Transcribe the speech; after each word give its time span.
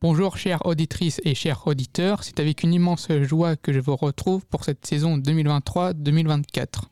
Bonjour 0.00 0.36
chères 0.36 0.64
auditrices 0.64 1.20
et 1.24 1.34
chers 1.34 1.66
auditeurs, 1.66 2.22
c'est 2.22 2.38
avec 2.38 2.62
une 2.62 2.72
immense 2.72 3.08
joie 3.22 3.56
que 3.56 3.72
je 3.72 3.80
vous 3.80 3.96
retrouve 3.96 4.46
pour 4.46 4.62
cette 4.62 4.86
saison 4.86 5.18
2023-2024. 5.18 6.82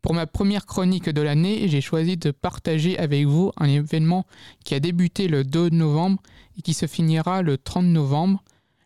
Pour 0.00 0.14
ma 0.14 0.26
première 0.26 0.64
chronique 0.64 1.10
de 1.10 1.20
l'année, 1.20 1.68
j'ai 1.68 1.82
choisi 1.82 2.16
de 2.16 2.30
partager 2.30 2.98
avec 2.98 3.26
vous 3.26 3.52
un 3.58 3.68
événement 3.68 4.24
qui 4.64 4.74
a 4.74 4.80
débuté 4.80 5.28
le 5.28 5.44
2 5.44 5.68
novembre 5.68 6.22
et 6.56 6.62
qui 6.62 6.72
se 6.72 6.86
finira 6.86 7.42
le 7.42 7.58
30 7.58 7.84
novembre, 7.84 8.42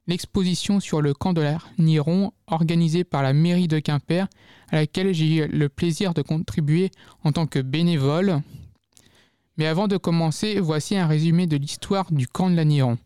l'exposition 0.08 0.80
sur 0.80 1.00
le 1.00 1.14
camp 1.14 1.32
de 1.32 1.40
la 1.40 1.58
Niron 1.78 2.32
organisée 2.48 3.04
par 3.04 3.22
la 3.22 3.34
mairie 3.34 3.68
de 3.68 3.78
Quimper 3.78 4.26
à 4.70 4.76
laquelle 4.78 5.14
j'ai 5.14 5.32
eu 5.32 5.46
le 5.46 5.68
plaisir 5.68 6.12
de 6.12 6.22
contribuer 6.22 6.90
en 7.22 7.30
tant 7.30 7.46
que 7.46 7.60
bénévole. 7.60 8.40
Mais 9.58 9.66
avant 9.66 9.86
de 9.86 9.96
commencer, 9.96 10.58
voici 10.58 10.96
un 10.96 11.06
résumé 11.06 11.46
de 11.46 11.56
l'histoire 11.56 12.10
du 12.10 12.26
camp 12.26 12.50
de 12.50 12.56
la 12.56 12.64
Niron. 12.64 12.98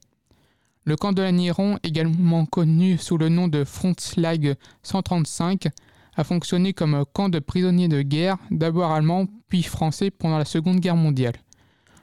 Le 0.89 0.97
camp 0.97 1.13
de 1.13 1.21
la 1.21 1.33
Niron, 1.33 1.79
également 1.83 2.47
connu 2.47 2.97
sous 2.97 3.19
le 3.19 3.29
nom 3.29 3.47
de 3.47 3.63
Frontslag 3.63 4.57
135, 4.83 5.69
a 6.17 6.25
fonctionné 6.25 6.73
comme 6.73 7.05
camp 7.13 7.29
de 7.29 7.41
prisonniers 7.41 7.89
de 7.89 8.01
guerre, 8.01 8.39
d'abord 8.51 8.93
allemands 8.93 9.27
puis 9.49 9.63
français 9.63 10.11
pendant 10.11 10.39
la 10.39 10.47
Seconde 10.47 10.81
Guerre 10.81 10.97
mondiale. 10.97 11.35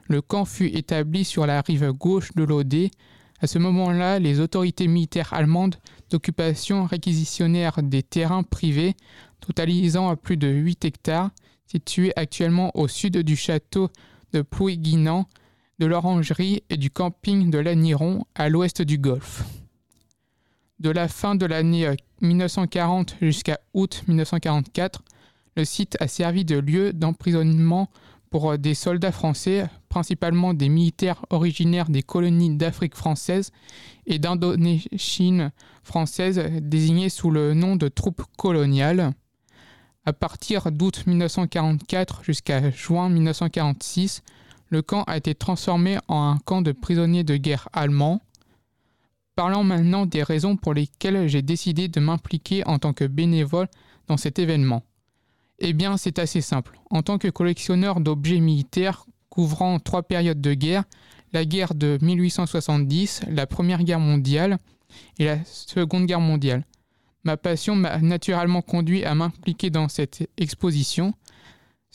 Le 0.06 0.22
camp 0.22 0.44
fut 0.44 0.68
établi 0.68 1.24
sur 1.24 1.46
la 1.46 1.62
rive 1.62 1.90
gauche 1.90 2.32
de 2.36 2.44
l'Odé. 2.44 2.92
À 3.40 3.48
ce 3.48 3.58
moment-là, 3.58 4.20
les 4.20 4.38
autorités 4.38 4.86
militaires 4.86 5.32
allemandes 5.32 5.74
d'occupation 6.10 6.84
réquisitionnèrent 6.84 7.82
des 7.82 8.04
terrains 8.04 8.44
privés, 8.44 8.94
totalisant 9.40 10.10
à 10.10 10.14
plus 10.14 10.36
de 10.36 10.46
8 10.46 10.84
hectares, 10.84 11.30
situés 11.66 12.12
actuellement 12.14 12.70
au 12.78 12.86
sud 12.86 13.18
du 13.18 13.34
château 13.34 13.90
de 14.32 14.42
Plouiguinan, 14.42 15.26
de 15.78 15.86
l'orangerie 15.86 16.62
et 16.70 16.76
du 16.76 16.90
camping 16.90 17.50
de 17.50 17.58
l'Aniron 17.58 18.24
à 18.34 18.48
l'ouest 18.48 18.82
du 18.82 18.98
golfe. 18.98 19.44
De 20.78 20.90
la 20.90 21.08
fin 21.08 21.34
de 21.34 21.46
l'année 21.46 21.90
1940 22.20 23.16
jusqu'à 23.20 23.60
août 23.74 24.04
1944, 24.08 25.02
le 25.56 25.64
site 25.64 25.96
a 26.00 26.08
servi 26.08 26.44
de 26.44 26.58
lieu 26.58 26.92
d'emprisonnement 26.92 27.88
pour 28.30 28.58
des 28.58 28.74
soldats 28.74 29.12
français, 29.12 29.66
principalement 29.88 30.52
des 30.52 30.68
militaires 30.68 31.24
originaires 31.30 31.88
des 31.88 32.02
colonies 32.02 32.56
d'Afrique 32.56 32.94
française 32.94 33.52
et 34.06 34.18
d'Indochine 34.18 35.52
française 35.82 36.42
désignés 36.60 37.08
sous 37.08 37.30
le 37.30 37.54
nom 37.54 37.76
de 37.76 37.88
troupes 37.88 38.24
coloniales. 38.36 39.12
À 40.04 40.12
partir 40.12 40.70
d'août 40.70 41.04
1944 41.06 42.22
jusqu'à 42.24 42.70
juin 42.70 43.08
1946, 43.08 44.22
le 44.68 44.82
camp 44.82 45.02
a 45.04 45.16
été 45.16 45.34
transformé 45.34 45.98
en 46.08 46.30
un 46.30 46.38
camp 46.38 46.62
de 46.62 46.72
prisonniers 46.72 47.24
de 47.24 47.36
guerre 47.36 47.68
allemands. 47.72 48.20
Parlons 49.34 49.64
maintenant 49.64 50.06
des 50.06 50.22
raisons 50.22 50.56
pour 50.56 50.74
lesquelles 50.74 51.28
j'ai 51.28 51.42
décidé 51.42 51.88
de 51.88 52.00
m'impliquer 52.00 52.66
en 52.66 52.78
tant 52.78 52.92
que 52.92 53.04
bénévole 53.04 53.68
dans 54.06 54.16
cet 54.16 54.38
événement. 54.38 54.82
Eh 55.58 55.72
bien, 55.72 55.96
c'est 55.96 56.18
assez 56.18 56.40
simple. 56.40 56.78
En 56.90 57.02
tant 57.02 57.18
que 57.18 57.28
collectionneur 57.28 58.00
d'objets 58.00 58.40
militaires 58.40 59.06
couvrant 59.30 59.78
trois 59.78 60.02
périodes 60.02 60.40
de 60.40 60.54
guerre, 60.54 60.84
la 61.32 61.44
guerre 61.44 61.74
de 61.74 61.98
1870, 62.00 63.22
la 63.28 63.46
Première 63.46 63.82
Guerre 63.82 64.00
mondiale 64.00 64.58
et 65.18 65.24
la 65.26 65.44
Seconde 65.44 66.06
Guerre 66.06 66.20
mondiale, 66.20 66.64
ma 67.24 67.36
passion 67.36 67.74
m'a 67.74 67.98
naturellement 67.98 68.62
conduit 68.62 69.04
à 69.04 69.14
m'impliquer 69.14 69.70
dans 69.70 69.88
cette 69.88 70.28
exposition. 70.36 71.12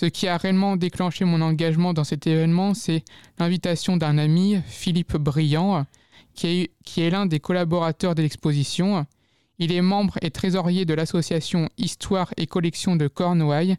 Ce 0.02 0.08
qui 0.08 0.28
a 0.28 0.36
réellement 0.36 0.78
déclenché 0.78 1.26
mon 1.26 1.42
engagement 1.42 1.94
dans 1.94 2.04
cet 2.04 2.26
événement, 2.26 2.74
c'est 2.74 3.04
l'invitation 3.38 3.98
d'un 3.98 4.18
ami, 4.18 4.58
Philippe 4.66 5.16
Briand, 5.16 5.86
qui 6.34 6.72
est, 6.98 7.10
l'un 7.12 7.28
des 7.28 7.40
collaborateurs 7.40 8.16
de 8.16 8.24
l'exposition. 8.24 9.06
Il 9.60 9.72
est 9.72 9.84
membre 9.84 10.18
et 10.24 10.32
trésorier 10.32 10.86
de 10.86 10.96
l'association 10.96 11.70
Histoire 11.78 12.34
et 12.36 12.48
Collection 12.48 12.96
de 12.96 13.08
Cornouailles, 13.08 13.78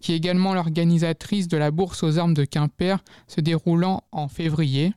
qui 0.00 0.12
est 0.12 0.16
également 0.16 0.54
l'organisatrice 0.54 1.48
de 1.48 1.56
la 1.56 1.72
bourse 1.72 2.04
aux 2.04 2.20
armes 2.20 2.34
de 2.34 2.44
Quimper, 2.44 3.02
se 3.26 3.40
déroulant 3.40 4.04
en 4.12 4.28
février. 4.28 4.92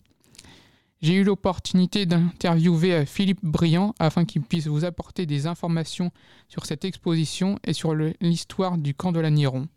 J'ai 1.01 1.15
eu 1.15 1.23
l'opportunité 1.23 2.05
d'interviewer 2.05 3.07
Philippe 3.07 3.43
Briand 3.43 3.95
afin 3.97 4.25
qu'il 4.25 4.43
puisse 4.43 4.67
vous 4.67 4.85
apporter 4.85 5.25
des 5.25 5.47
informations 5.47 6.11
sur 6.47 6.67
cette 6.67 6.85
exposition 6.85 7.57
et 7.63 7.73
sur 7.73 7.95
l'histoire 7.95 8.77
du 8.77 8.93
camp 8.93 9.11
de 9.11 9.19
la 9.19 9.31
Niron. 9.31 9.67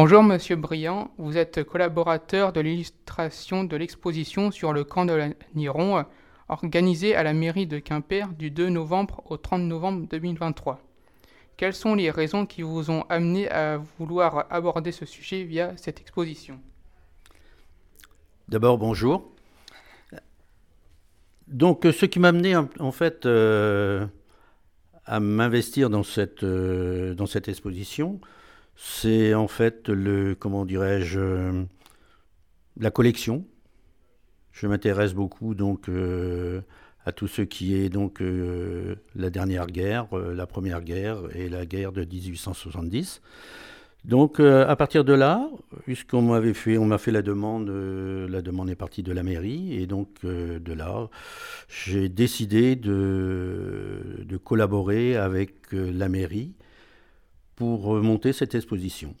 Bonjour 0.00 0.22
Monsieur 0.22 0.54
Briand, 0.54 1.10
vous 1.18 1.36
êtes 1.36 1.64
collaborateur 1.64 2.52
de 2.52 2.60
l'illustration 2.60 3.64
de 3.64 3.76
l'exposition 3.76 4.52
sur 4.52 4.72
le 4.72 4.84
camp 4.84 5.04
de 5.04 5.12
la 5.12 5.30
Niron 5.56 6.04
organisée 6.48 7.16
à 7.16 7.24
la 7.24 7.34
mairie 7.34 7.66
de 7.66 7.80
Quimper 7.80 8.28
du 8.28 8.52
2 8.52 8.68
novembre 8.68 9.24
au 9.28 9.36
30 9.36 9.62
novembre 9.62 10.06
2023. 10.08 10.80
Quelles 11.56 11.74
sont 11.74 11.96
les 11.96 12.12
raisons 12.12 12.46
qui 12.46 12.62
vous 12.62 12.92
ont 12.92 13.06
amené 13.08 13.50
à 13.50 13.80
vouloir 13.98 14.46
aborder 14.50 14.92
ce 14.92 15.04
sujet 15.04 15.42
via 15.42 15.76
cette 15.76 16.00
exposition? 16.00 16.60
D'abord, 18.48 18.78
bonjour. 18.78 19.28
Donc, 21.48 21.84
ce 21.90 22.06
qui 22.06 22.20
m'a 22.20 22.28
amené 22.28 22.54
en, 22.54 22.92
fait 22.92 23.26
euh, 23.26 24.06
à 25.06 25.18
m'investir 25.18 25.90
dans 25.90 26.04
cette, 26.04 26.44
euh, 26.44 27.14
dans 27.14 27.26
cette 27.26 27.48
exposition, 27.48 28.20
c'est 28.80 29.34
en 29.34 29.48
fait 29.48 29.88
le, 29.88 30.36
comment 30.36 30.64
dirais-je, 30.64 31.18
euh, 31.18 31.64
la 32.78 32.92
collection. 32.92 33.44
Je 34.52 34.68
m'intéresse 34.68 35.14
beaucoup 35.14 35.56
donc 35.56 35.88
euh, 35.88 36.60
à 37.04 37.10
tout 37.10 37.26
ce 37.26 37.42
qui 37.42 37.74
est 37.74 37.88
donc 37.88 38.22
euh, 38.22 38.94
la 39.16 39.30
dernière 39.30 39.66
guerre, 39.66 40.06
la 40.16 40.46
première 40.46 40.82
guerre 40.82 41.18
et 41.34 41.48
la 41.48 41.66
guerre 41.66 41.90
de 41.90 42.04
1870. 42.04 43.20
Donc 44.04 44.38
à 44.38 44.76
partir 44.76 45.04
de 45.04 45.12
là, 45.12 45.50
puisqu'on 45.84 46.22
m'avait 46.22 46.54
fait, 46.54 46.78
on 46.78 46.86
m'a 46.86 46.98
fait 46.98 47.10
la 47.10 47.20
demande, 47.20 47.68
la 47.68 48.42
demande 48.42 48.70
est 48.70 48.76
partie 48.76 49.02
de 49.02 49.12
la 49.12 49.24
mairie 49.24 49.74
et 49.74 49.86
donc 49.86 50.24
de 50.24 50.72
là, 50.72 51.10
j'ai 51.68 52.08
décidé 52.08 52.76
de, 52.76 54.24
de, 54.24 54.36
collaborer 54.36 55.16
avec 55.16 55.72
la 55.72 56.08
mairie 56.08 56.54
pour 57.58 57.92
monter 57.94 58.32
cette 58.32 58.54
exposition. 58.54 59.16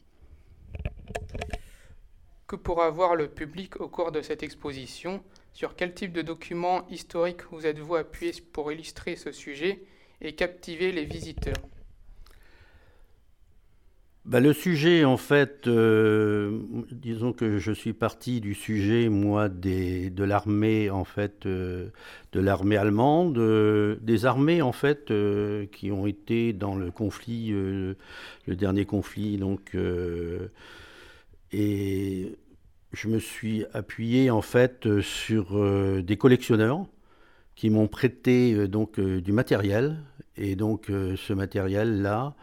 Que 2.46 2.54
pourra 2.54 2.88
voir 2.88 3.16
le 3.16 3.26
public 3.26 3.80
au 3.80 3.88
cours 3.88 4.12
de 4.12 4.22
cette 4.22 4.44
exposition? 4.44 5.24
Sur 5.52 5.74
quel 5.74 5.92
type 5.92 6.12
de 6.12 6.22
documents 6.22 6.86
historiques 6.88 7.42
vous 7.50 7.66
êtes-vous 7.66 7.96
appuyé 7.96 8.32
pour 8.52 8.70
illustrer 8.70 9.16
ce 9.16 9.32
sujet 9.32 9.82
et 10.20 10.36
captiver 10.36 10.92
les 10.92 11.04
visiteurs? 11.04 11.60
Bah, 14.28 14.40
le 14.40 14.52
sujet, 14.52 15.06
en 15.06 15.16
fait, 15.16 15.66
euh, 15.66 16.60
disons 16.92 17.32
que 17.32 17.58
je 17.58 17.72
suis 17.72 17.94
parti 17.94 18.42
du 18.42 18.52
sujet, 18.52 19.08
moi, 19.08 19.48
de 19.48 20.22
l'armée, 20.22 20.90
en 20.90 21.04
fait, 21.04 21.46
euh, 21.46 21.88
de 22.32 22.40
l'armée 22.40 22.76
allemande, 22.76 23.38
euh, 23.38 23.96
des 24.02 24.26
armées, 24.26 24.60
en 24.60 24.72
fait, 24.72 25.10
qui 25.72 25.90
ont 25.90 26.06
été 26.06 26.52
dans 26.52 26.74
le 26.76 26.90
conflit, 26.90 27.52
le 27.52 27.96
dernier 28.46 28.84
conflit, 28.84 29.38
donc, 29.38 29.74
et 31.52 32.36
je 32.92 33.08
me 33.08 33.18
suis 33.20 33.64
appuyé, 33.72 34.30
en 34.30 34.42
fait, 34.42 35.00
sur 35.00 35.58
des 36.02 36.16
collectionneurs 36.18 36.84
qui 37.54 37.70
m'ont 37.70 37.88
prêté, 37.88 38.68
donc, 38.68 39.00
du 39.00 39.32
matériel, 39.32 39.96
et 40.36 40.54
donc, 40.54 40.88
ce 40.88 41.32
matériel-là, 41.32 42.34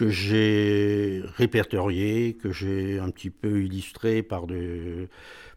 que 0.00 0.08
j'ai 0.08 1.22
répertorié, 1.36 2.32
que 2.32 2.50
j'ai 2.50 2.98
un 2.98 3.10
petit 3.10 3.28
peu 3.28 3.62
illustré 3.62 4.22
par, 4.22 4.46
de, 4.46 5.08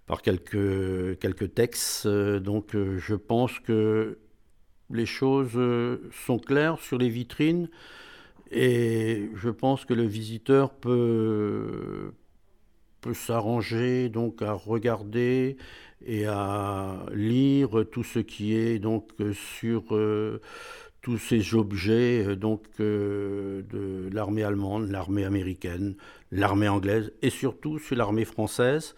par 0.05 0.21
quelques, 0.21 1.17
quelques 1.19 1.53
textes. 1.53 2.05
Donc 2.07 2.75
euh, 2.75 2.97
je 2.97 3.15
pense 3.15 3.57
que 3.61 4.19
les 4.89 5.05
choses 5.05 5.53
euh, 5.55 6.09
sont 6.11 6.39
claires 6.39 6.77
sur 6.79 6.97
les 6.97 7.07
vitrines 7.07 7.69
et 8.51 9.29
je 9.33 9.49
pense 9.49 9.85
que 9.85 9.93
le 9.93 10.03
visiteur 10.03 10.73
peut, 10.73 12.11
peut 12.99 13.13
s'arranger 13.13 14.09
donc 14.09 14.41
à 14.41 14.51
regarder 14.51 15.55
et 16.05 16.25
à 16.25 17.05
lire 17.13 17.85
tout 17.89 18.03
ce 18.03 18.19
qui 18.19 18.55
est 18.55 18.77
donc 18.77 19.09
sur 19.33 19.95
euh, 19.95 20.41
tous 21.03 21.19
ces 21.19 21.53
objets 21.53 22.25
euh, 22.25 22.35
donc 22.35 22.63
euh, 22.79 23.61
de 23.69 24.09
l'armée 24.11 24.41
allemande, 24.43 24.89
l'armée 24.89 25.25
américaine, 25.25 25.93
l'armée 26.31 26.69
anglaise 26.69 27.11
et 27.21 27.29
surtout 27.29 27.77
sur 27.77 27.95
l'armée 27.95 28.25
française, 28.25 28.95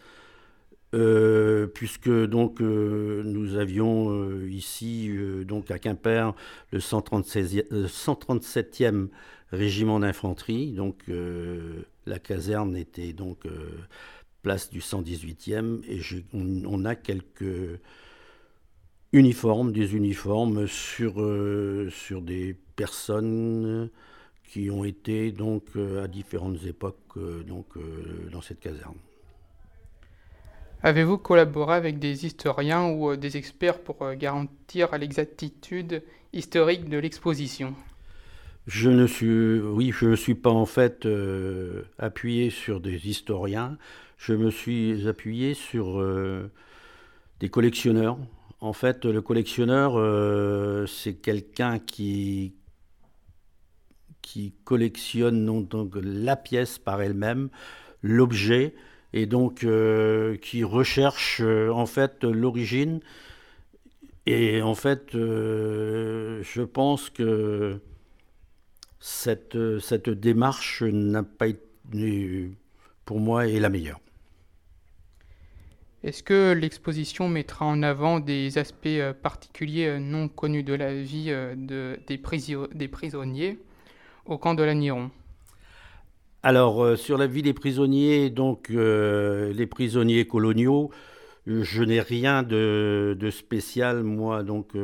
euh, 0.94 1.68
puisque 1.68 2.10
donc 2.10 2.62
nous 2.62 3.58
avions 3.58 4.40
ici 4.46 5.12
donc 5.46 5.70
à 5.72 5.80
Quimper 5.80 6.34
le 6.72 6.80
137e 6.80 9.10
régiment 9.52 10.00
d'infanterie, 10.00 10.72
donc 10.72 11.12
la 12.06 12.20
caserne 12.20 12.78
était 12.78 13.12
donc 13.12 13.44
place 14.42 14.70
du 14.70 14.80
118e 14.80 15.82
et 15.90 16.00
on, 16.34 16.64
on, 16.66 16.86
a 16.86 16.96
quelques 16.96 17.44
uniformes, 19.16 19.72
des 19.72 19.96
uniformes 19.96 20.68
sur, 20.68 21.14
sur 21.90 22.22
des 22.22 22.56
personnes 22.76 23.90
qui 24.44 24.70
ont 24.70 24.84
été 24.84 25.32
donc 25.32 25.64
à 26.02 26.08
différentes 26.08 26.64
époques 26.66 27.18
donc, 27.48 27.66
dans 28.32 28.42
cette 28.42 28.60
caserne. 28.60 28.98
Avez-vous 30.84 31.18
collaboré 31.18 31.76
avec 31.76 31.98
des 31.98 32.26
historiens 32.26 32.90
ou 32.90 33.16
des 33.16 33.38
experts 33.38 33.80
pour 33.80 34.14
garantir 34.14 34.96
l'exactitude 34.98 36.04
historique 36.32 36.90
de 36.90 36.98
l'exposition? 36.98 37.74
Je 38.68 38.90
ne 38.90 39.06
suis, 39.06 39.60
oui, 39.60 39.92
je 39.92 40.08
ne 40.08 40.16
suis 40.16 40.34
pas 40.34 40.50
en 40.50 40.66
fait 40.66 41.06
euh, 41.06 41.84
appuyé 42.00 42.50
sur 42.50 42.80
des 42.80 43.08
historiens. 43.08 43.78
Je 44.18 44.34
me 44.34 44.50
suis 44.50 45.08
appuyé 45.08 45.54
sur 45.54 46.00
euh, 46.00 46.52
des 47.40 47.50
collectionneurs. 47.50 48.18
En 48.66 48.74
fait, 48.74 49.06
le 49.06 49.22
collectionneur, 49.22 49.94
euh, 49.96 50.88
c'est 50.88 51.14
quelqu'un 51.14 51.78
qui 51.78 52.56
collectionne 54.64 55.46
donc 55.68 55.94
la 56.02 56.36
pièce 56.36 56.80
par 56.80 57.00
elle-même, 57.04 57.50
l'objet, 58.02 58.74
et 59.14 59.28
donc 59.28 59.68
qui 60.42 60.64
recherche 60.64 61.42
en 61.42 61.86
fait 61.86 62.24
l'origine. 62.24 63.02
Et 64.26 64.64
en 64.64 64.74
fait, 64.74 65.10
je 65.14 66.62
pense 66.64 67.12
que 67.12 67.80
cette, 69.00 69.80
cette 69.80 70.10
démarche 70.10 70.82
n'a 70.82 71.22
pas 71.22 71.50
été, 71.50 72.50
pour 73.06 73.20
moi, 73.20 73.48
est 73.48 73.60
la 73.60 73.70
meilleure. 73.70 74.00
Est-ce 76.06 76.22
que 76.22 76.54
l'exposition 76.54 77.28
mettra 77.28 77.66
en 77.66 77.82
avant 77.82 78.20
des 78.20 78.60
aspects 78.60 78.86
euh, 78.86 79.12
particuliers 79.12 79.88
euh, 79.88 79.98
non 79.98 80.28
connus 80.28 80.62
de 80.62 80.76
la 80.76 80.94
vie 80.94 81.32
euh, 81.32 81.56
de, 81.58 81.98
des, 82.06 82.20
prisonniers 82.88 83.58
au 84.28 84.38
camp 84.38 84.54
de 84.54 84.62
l'Aniron? 84.62 85.10
Alors, 86.44 86.96
sur 86.96 87.18
la 87.18 87.26
vie 87.26 87.42
des 87.42 87.54
prisonniers, 87.54 88.30
donc 88.30 88.70
les 88.70 89.66
prisonniers 89.66 90.28
coloniaux, 90.28 90.92
je 91.48 91.82
n'ai 91.82 92.02
rien 92.02 92.44
de, 92.44 93.30
spécial, 93.32 94.04
moi, 94.04 94.44
donc 94.44 94.78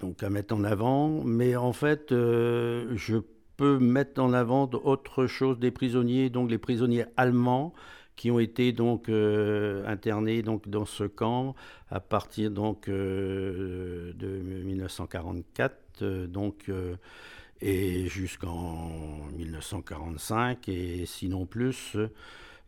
donc 0.00 0.22
à 0.22 0.30
mettre 0.30 0.54
en 0.54 0.64
avant. 0.64 1.22
Mais 1.22 1.54
en 1.54 1.74
fait, 1.74 2.06
je 2.12 3.18
peux 3.58 3.78
mettre 3.78 4.22
en 4.22 4.32
avant 4.32 4.70
autre 4.72 5.26
chose 5.26 5.58
des 5.58 5.70
prisonniers, 5.70 6.30
donc 6.30 6.50
les 6.50 6.56
prisonniers 6.56 7.04
allemands 7.18 7.74
qui 8.16 8.30
ont 8.30 8.38
été 8.38 8.72
donc 8.72 9.08
euh, 9.08 9.86
internés 9.86 10.42
donc 10.42 10.68
dans 10.68 10.84
ce 10.84 11.04
camp 11.04 11.54
à 11.90 12.00
partir 12.00 12.50
donc 12.50 12.88
de 12.88 14.14
1944 14.22 16.26
donc 16.26 16.70
et 17.60 18.06
jusqu'en 18.06 18.90
1945 19.36 20.68
et 20.68 21.06
sinon 21.06 21.46
plus. 21.46 21.96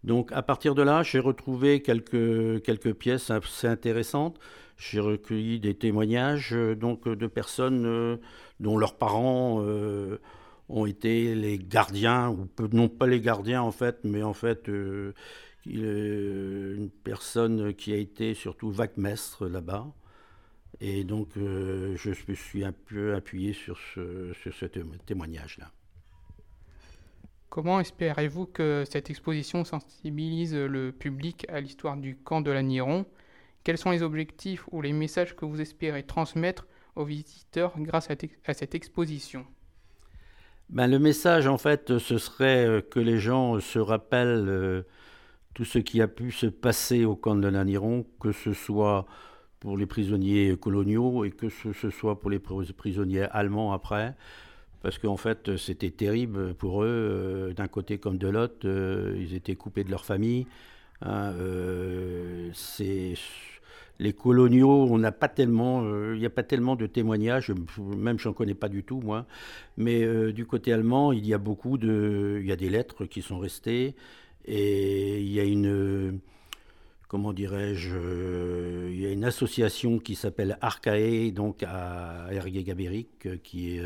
Donc 0.05 0.31
à 0.33 0.43
partir 0.43 0.75
de 0.75 0.83
là, 0.83 1.03
j'ai 1.03 1.19
retrouvé 1.19 1.83
quelques 1.83 2.63
quelques 2.63 2.95
pièces 2.95 3.31
assez 3.31 3.67
intéressantes. 3.67 4.39
J'ai 4.77 5.01
recueilli 5.01 5.59
des 5.59 5.75
témoignages 5.75 6.53
euh, 6.53 6.75
donc, 6.75 7.09
de 7.09 7.27
personnes 7.27 7.87
euh, 7.87 8.17
dont 8.61 8.77
leurs 8.77 8.95
parents 8.95 9.63
euh, 9.63 10.19
ont 10.69 10.87
été 10.87 11.35
les 11.35 11.59
gardiens, 11.59 12.31
ou 12.31 12.49
non 12.73 12.89
pas 12.89 13.07
les 13.07 13.21
gardiens 13.21 13.63
en 13.63 13.73
fait, 13.73 13.99
mais 14.05 14.23
en 14.23 14.35
fait 14.35 14.69
une 15.67 16.91
personne 17.05 17.75
qui 17.75 17.93
a 17.93 17.97
été 17.97 18.35
surtout 18.35 18.71
vaquemestre 18.71 19.47
là-bas. 19.47 19.87
Et 20.81 21.05
donc 21.05 21.31
je 21.37 22.29
me 22.29 22.35
suis 22.35 22.65
un 22.65 22.73
peu 22.73 23.15
appuyé 23.15 23.53
sur 23.53 23.79
ce, 23.95 24.33
sur 24.35 24.55
ce 24.55 24.67
témoignage-là. 25.07 25.71
Comment 27.49 27.81
espérez-vous 27.81 28.47
que 28.47 28.85
cette 28.87 29.09
exposition 29.09 29.65
sensibilise 29.65 30.55
le 30.55 30.93
public 30.93 31.47
à 31.49 31.61
l'histoire 31.61 31.97
du 31.97 32.17
camp 32.17 32.43
de 32.43 32.51
l'Aniron? 32.51 33.07
Quels 33.65 33.79
sont 33.79 33.93
les 33.93 34.03
objectifs 34.03 34.69
ou 34.73 34.83
les 34.83 34.93
messages 34.93 35.35
que 35.35 35.45
vous 35.45 35.61
espérez 35.61 36.03
transmettre 36.03 36.67
aux 36.97 37.05
visiteurs 37.05 37.73
grâce 37.79 38.11
à, 38.11 38.53
cette 38.53 38.75
exposition? 38.75 39.47
Ben, 40.71 40.87
Le 40.87 40.99
message, 40.99 41.47
en 41.47 41.59
fait, 41.59 41.99
ce 41.99 42.19
serait 42.19 42.67
euh, 42.67 42.81
que 42.81 43.01
les 43.01 43.19
gens 43.19 43.61
se 43.61 43.79
rappellent 43.79 44.49
euh, 44.49 44.83
tout 45.55 45.65
ce 45.65 45.79
qui 45.79 46.01
a 46.01 46.09
pu 46.09 46.31
se 46.33 46.47
passer 46.47 47.05
au 47.05 47.17
camp 47.17 47.37
de 47.37 47.49
l'Aniron, 47.49 48.07
que 48.21 48.33
ce 48.33 48.53
soit 48.53 49.07
pour 49.61 49.77
les 49.77 49.87
prisonniers 49.87 50.57
coloniaux 50.57 51.25
et 51.25 51.31
que 51.31 51.49
ce, 51.49 51.91
soit 51.91 52.21
pour 52.21 52.31
les 52.31 52.39
prisonniers 52.39 53.27
allemands 53.31 53.73
après. 53.73 54.15
Parce 54.83 54.99
qu'en 54.99 55.17
fait, 55.17 55.57
c'était 55.57 55.91
terrible 55.91 56.55
pour 56.55 56.83
eux, 56.85 56.87
euh, 56.89 57.53
d'un 57.53 57.69
côté 57.69 57.99
comme 57.99 58.19
de 58.19 58.29
l'autre, 58.29 58.67
ils 58.67 59.35
étaient 59.35 59.57
coupés 59.57 59.85
de 59.85 59.91
leur 59.91 60.05
famille. 60.05 60.47
Hein, 61.03 61.35
c'est 62.55 63.15
les 63.99 64.13
coloniaux, 64.13 64.87
on 64.91 64.99
n'a 64.99 65.13
pas 65.13 65.29
tellement, 65.29 65.83
euh, 65.85 66.15
il 66.15 66.21
n'y 66.21 66.27
a 66.27 66.31
pas 66.31 66.43
tellement 66.43 66.77
de 66.77 66.87
témoignages, 66.87 67.53
même 67.79 68.19
j'en 68.19 68.33
connais 68.33 68.55
pas 68.55 68.69
du 68.69 68.83
tout 68.83 69.01
moi, 69.01 69.27
mais 69.77 70.03
euh, 70.03 70.33
du 70.33 70.47
côté 70.47 70.73
allemand, 70.73 71.13
il 71.13 71.27
y 71.27 71.35
a 71.35 71.39
beaucoup 71.39 71.79
de, 71.79 72.39
il 72.41 72.47
y 72.47 72.53
a 72.53 72.57
des 72.57 72.69
lettres 72.69 73.07
qui 73.07 73.23
sont 73.23 73.39
restées 73.39 73.95
et 74.45 75.21
il 75.21 75.33
y 75.33 75.41
a 75.41 75.45
une, 75.45 76.21
comment 77.09 77.33
dirais-je, 77.33 77.95
euh, 77.95 78.91
il 78.93 79.01
y 79.01 79.07
a 79.07 79.13
une 79.13 79.25
association 79.25 79.99
qui 79.99 80.15
s'appelle 80.15 80.59
Arcae, 80.61 81.31
donc 81.33 81.63
à 81.63 82.29
Ergué-Gabéric, 82.33 83.43
qui, 83.43 83.81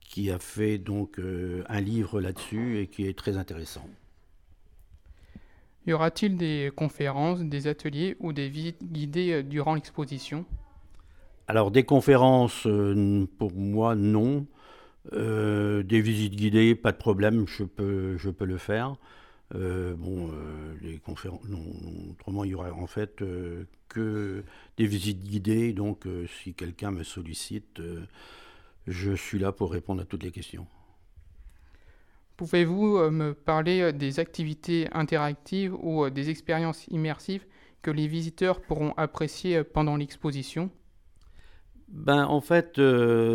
qui 0.00 0.30
a 0.30 0.38
fait 0.38 0.78
donc 0.78 1.20
un 1.68 1.80
livre 1.80 2.20
là-dessus 2.20 2.80
et 2.80 2.86
qui 2.86 3.06
est 3.06 3.16
très 3.16 3.36
intéressant. 3.36 3.86
Y 5.88 5.94
aura-t-il 5.94 6.36
des 6.36 6.70
conférences, 6.76 7.40
des 7.40 7.66
ateliers 7.66 8.14
ou 8.20 8.34
des 8.34 8.50
visites 8.50 8.84
guidées 8.92 9.32
euh, 9.32 9.42
durant 9.42 9.74
l'exposition? 9.74 10.44
Alors 11.46 11.70
des 11.70 11.82
conférences, 11.84 12.66
euh, 12.66 13.26
pour 13.38 13.54
moi, 13.54 13.94
non. 13.94 14.46
Euh, 15.14 15.82
des 15.82 16.02
visites 16.02 16.36
guidées, 16.36 16.74
pas 16.74 16.92
de 16.92 16.98
problème, 16.98 17.46
je 17.48 17.64
peux, 17.64 18.18
le 18.38 18.58
faire. 18.58 18.96
bon, 19.54 20.30
conférences, 21.06 21.48
non, 21.48 21.64
autrement 22.10 22.44
il 22.44 22.50
y 22.50 22.54
aura 22.54 22.70
en 22.74 22.86
fait 22.86 23.24
que 23.88 24.44
des 24.76 24.86
visites 24.86 25.22
guidées, 25.22 25.72
donc 25.72 26.06
si 26.42 26.52
quelqu'un 26.52 26.90
me 26.90 27.04
sollicite, 27.04 27.80
je 28.86 29.12
suis 29.12 29.38
là 29.38 29.52
pour 29.52 29.72
répondre 29.72 30.02
à 30.02 30.04
toutes 30.04 30.24
les 30.24 30.32
questions. 30.32 30.66
Pouvez-vous 32.38 32.98
euh, 32.98 33.10
me 33.10 33.34
parler 33.34 33.80
euh, 33.80 33.92
des 33.92 34.20
activités 34.20 34.86
interactives 34.92 35.74
ou 35.82 36.04
euh, 36.04 36.10
des 36.10 36.30
expériences 36.30 36.86
immersives 36.86 37.44
que 37.82 37.90
les 37.90 38.06
visiteurs 38.06 38.60
pourront 38.60 38.94
apprécier 38.96 39.64
pendant 39.64 39.96
l'exposition? 39.96 40.70
Ben, 41.88 42.26
en 42.26 42.40
fait, 42.40 42.80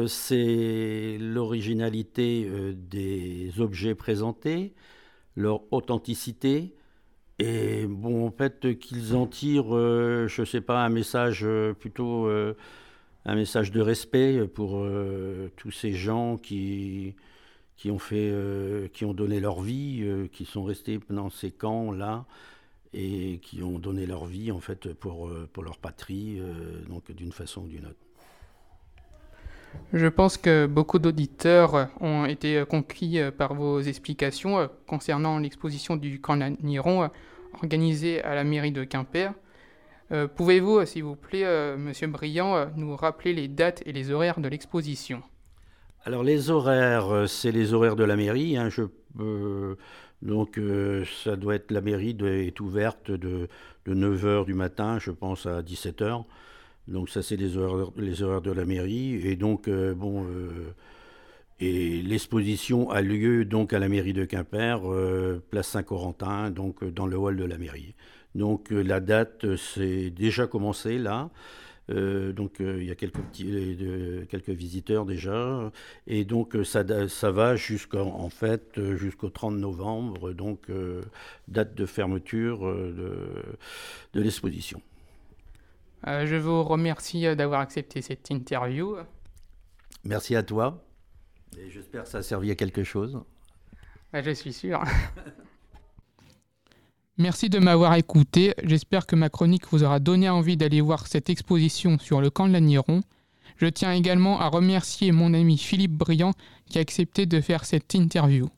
c'est 0.08 1.18
l'originalité 1.20 2.48
des 2.76 3.52
objets 3.60 3.96
présentés, 3.96 4.76
leur 5.36 5.62
authenticité, 5.74 6.76
et 7.40 7.88
bon, 7.88 8.28
en 8.28 8.32
fait, 8.32 8.78
qu'ils 8.78 9.16
en 9.16 9.26
tirent, 9.26 9.72
je 9.72 10.42
ne 10.42 10.46
sais 10.46 10.62
pas, 10.62 10.86
un 10.86 10.90
message 10.90 11.48
plutôt, 11.80 12.28
un 12.28 13.36
message 13.36 13.72
de 13.72 13.82
respect 13.82 14.46
pour 14.48 14.86
tous 15.56 15.72
ces 15.72 15.94
gens 15.94 16.38
qui, 16.38 17.16
qui 17.78 17.92
ont, 17.92 18.00
fait, 18.00 18.30
euh, 18.32 18.88
qui 18.94 19.06
ont 19.06 19.14
donné 19.14 19.40
leur 19.40 19.62
vie, 19.62 20.02
euh, 20.04 20.28
qui 20.32 20.46
sont 20.46 20.64
restés 20.64 21.00
dans 21.10 21.30
ces 21.30 21.52
camps-là 21.52 22.26
et 22.94 23.40
qui 23.42 23.64
ont 23.64 23.80
donné 23.80 24.06
leur 24.06 24.26
vie 24.26 24.52
en 24.52 24.60
fait 24.60 24.94
pour, 24.94 25.28
euh, 25.28 25.50
pour 25.52 25.64
leur 25.64 25.78
patrie, 25.78 26.40
donc 26.88 27.12
d'une 27.12 27.32
façon 27.32 27.62
ou 27.62 27.68
d'une 27.68 27.86
autre. 27.86 27.98
Je 29.92 30.06
pense 30.06 30.38
que 30.38 30.68
beaucoup 30.68 31.00
d'auditeurs 31.00 31.90
ont 32.00 32.26
été 32.26 32.64
conquis 32.70 33.20
par 33.36 33.56
vos 33.56 33.82
explications 33.82 34.70
concernant 34.86 35.40
l'exposition 35.40 35.96
du 35.96 36.22
camp 36.22 36.38
Niron 36.62 37.10
organisée 37.56 38.22
à 38.22 38.36
la 38.36 38.44
mairie 38.44 38.72
de 38.72 38.84
Quimper. 38.84 39.34
Pouvez-vous, 40.36 40.86
s'il 40.86 41.06
vous 41.06 41.16
plaît, 41.16 41.76
Monsieur 41.76 42.06
Briand, 42.06 42.68
nous 42.76 42.96
rappeler 42.96 43.34
les 43.34 43.48
dates 43.48 43.82
et 43.88 43.94
les 43.94 44.12
horaires 44.12 44.40
de 44.40 44.48
l'exposition? 44.48 45.24
Alors 46.06 46.24
les 46.24 46.50
horaires, 46.50 47.10
euh, 47.10 47.28
c'est 47.28 47.52
les 47.52 47.74
horaires 47.74 47.96
de 47.96 48.04
la 48.04 48.16
mairie. 48.16 48.58
Hein, 48.58 48.70
je, 48.70 48.84
donc 50.22 50.58
euh, 50.58 51.06
ça 51.24 51.36
doit 51.36 51.56
être 51.56 51.72
la 51.72 51.82
mairie 51.82 52.18
est 52.22 52.60
ouverte 52.60 53.12
de, 53.12 53.48
9h 53.88 54.46
du 54.46 54.54
matin, 54.54 55.00
je 55.00 55.12
pense, 55.12 55.46
à 55.46 55.62
17h. 55.62 56.26
Donc 56.90 57.10
ça 57.10 57.24
c'est 57.24 57.38
les 57.38 57.58
horaires, 57.58 58.42
de 58.42 58.52
la 58.52 58.66
mairie. 58.66 59.16
Et 59.26 59.36
donc 59.38 59.68
euh, 59.68 59.94
bon, 59.94 60.26
et 61.60 62.02
l'exposition 62.02 62.90
a 62.90 63.02
lieu 63.02 63.46
donc 63.46 63.72
à 63.72 63.80
la 63.80 63.88
mairie 63.88 64.14
de 64.14 64.26
Quimper, 64.26 64.82
place 65.50 65.68
Saint-Corentin, 65.68 66.50
donc 66.50 66.84
dans 66.84 67.08
le 67.08 67.18
hall 67.18 67.38
de 67.38 67.46
la 67.46 67.58
mairie. 67.58 67.96
Donc 68.36 68.72
la 68.72 69.00
date, 69.00 69.56
c'est 69.56 70.10
déjà 70.10 70.48
commencé 70.48 70.98
là. 70.98 71.30
Donc 71.90 72.56
il 72.60 72.84
y 72.84 72.92
a 72.92 72.96
quelques, 72.96 73.20
petits, 73.20 73.78
quelques 74.30 74.50
visiteurs 74.50 75.06
déjà. 75.06 75.72
Et 76.08 76.26
donc 76.26 76.56
ça, 76.64 76.84
ça 77.08 77.32
va 77.32 77.56
jusqu'en 77.56 78.30
fait 78.30 78.80
jusqu'au 78.96 79.30
30 79.30 79.56
novembre, 79.56 80.34
donc 80.34 80.68
date 81.48 81.76
de 81.76 81.86
fermeture 81.86 82.62
de, 82.62 83.18
de 84.14 84.22
l'exposition. 84.22 84.82
je 86.06 86.36
vous 86.36 86.64
remercie 86.64 87.24
d'avoir 87.36 87.62
accepté 87.62 88.02
cette 88.02 88.30
interview. 88.30 88.98
Merci 90.04 90.36
à 90.36 90.44
toi. 90.44 90.84
Et 91.58 91.70
j'espère 91.70 92.04
que 92.04 92.10
ça 92.10 92.20
a 92.20 92.24
servi 92.24 92.52
à 92.52 92.56
quelque 92.56 92.84
chose. 92.84 93.20
je 94.14 94.32
suis 94.32 94.54
sûr. 94.54 94.84
Merci 97.20 97.50
de 97.50 97.60
m'avoir 97.60 97.94
écouté. 97.94 98.56
J'espère 98.64 99.06
que 99.06 99.16
ma 99.16 99.30
chronique 99.30 99.68
vous 99.70 99.84
aura 99.84 100.00
donné 100.00 100.30
envie 100.30 100.58
d'aller 100.58 100.82
voir 100.82 101.06
cette 101.06 101.30
exposition 101.30 102.00
sur 102.00 102.22
le 102.22 102.32
camp 102.32 102.48
de 102.48 102.54
l'Aniron. 102.54 103.02
Je 103.58 103.68
tiens 103.68 103.94
également 103.94 104.40
à 104.40 104.48
remercier 104.48 105.12
mon 105.12 105.36
ami 105.36 105.60
Philippe 105.60 105.92
Briand 105.92 106.34
qui 106.66 106.80
a 106.80 106.82
accepté 106.82 107.28
de 107.28 107.40
faire 107.40 107.66
cette 107.66 107.94
interview. 107.94 108.50